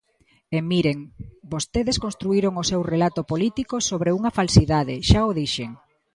E, 0.55 0.59
miren, 0.71 0.99
vostedes 1.53 1.97
construíron 2.05 2.53
o 2.61 2.67
seu 2.71 2.81
relato 2.93 3.21
político 3.31 3.75
sobre 3.89 4.13
unha 4.17 4.31
falsidade, 4.39 4.95
xa 5.09 5.21
o 5.29 5.31
dixen. 5.39 5.69